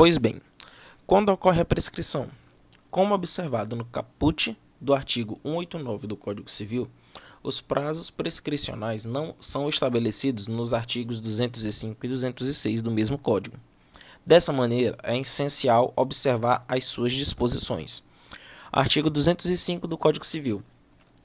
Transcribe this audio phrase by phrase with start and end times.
[0.00, 0.40] Pois bem,
[1.06, 2.26] quando ocorre a prescrição?
[2.90, 6.90] Como observado no caput do artigo 189 do Código Civil,
[7.42, 13.58] os prazos prescricionais não são estabelecidos nos artigos 205 e 206 do mesmo Código.
[14.24, 18.02] Dessa maneira, é essencial observar as suas disposições.
[18.72, 20.62] Artigo 205 do Código Civil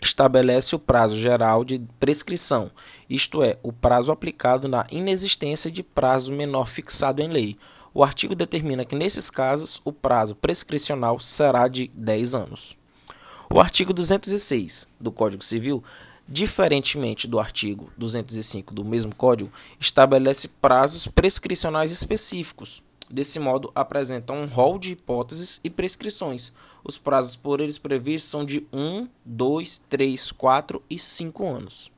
[0.00, 2.70] estabelece o prazo geral de prescrição,
[3.08, 7.56] isto é, o prazo aplicado na inexistência de prazo menor fixado em lei.
[7.92, 12.76] O artigo determina que, nesses casos, o prazo prescricional será de 10 anos.
[13.52, 15.82] O artigo 206 do Código Civil,
[16.28, 22.80] diferentemente do artigo 205 do mesmo Código, estabelece prazos prescricionais específicos.
[23.10, 26.52] Desse modo, apresenta um rol de hipóteses e prescrições.
[26.84, 31.90] Os prazos por eles previstos são de 1, 2, 3, 4 e 5 anos.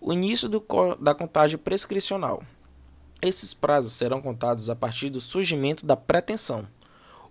[0.00, 0.60] O início do,
[1.00, 2.42] da contagem prescricional.
[3.20, 6.68] Esses prazos serão contados a partir do surgimento da pretensão.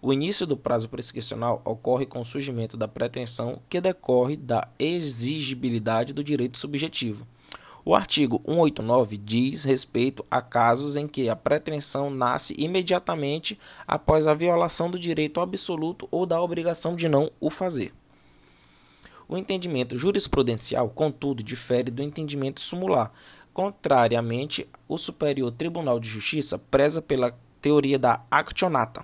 [0.02, 6.13] O início do prazo prescricional ocorre com o surgimento da pretensão que decorre da exigibilidade
[6.13, 7.26] do direito subjetivo.
[7.85, 13.57] O artigo 189 diz respeito a casos em que a pretensão nasce imediatamente
[13.88, 17.94] após a violação do direito absoluto ou da obrigação de não o fazer.
[19.29, 23.12] O entendimento jurisprudencial, contudo, difere do entendimento sumular.
[23.58, 29.04] Contrariamente, o Superior Tribunal de Justiça preza pela teoria da actionata.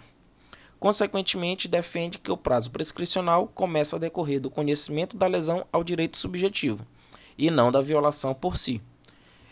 [0.79, 6.17] Consequentemente, defende que o prazo prescricional começa a decorrer do conhecimento da lesão ao direito
[6.17, 6.85] subjetivo,
[7.35, 8.79] e não da violação por si.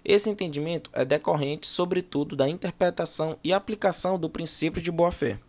[0.05, 5.39] Esse entendimento é decorrente, sobretudo, da interpretação e aplicação do princípio de boa-fé.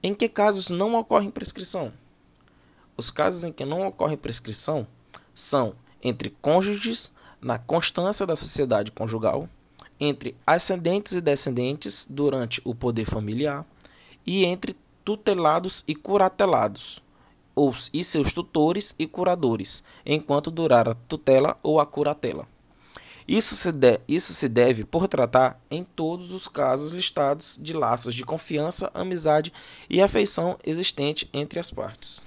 [0.00, 1.92] Em que casos não ocorre prescrição?
[2.96, 4.86] Os casos em que não ocorre prescrição
[5.34, 9.48] são entre cônjuges, na constância da sociedade conjugal,
[9.98, 13.66] entre ascendentes e descendentes durante o poder familiar,
[14.26, 17.02] e entre tutelados e curatelados,
[17.54, 22.46] ou, e seus tutores e curadores, enquanto durar a tutela ou a curatela.
[23.26, 28.14] Isso se, de, isso se deve por tratar em todos os casos listados de laços
[28.14, 29.52] de confiança, amizade
[29.88, 32.24] e afeição existente entre as partes.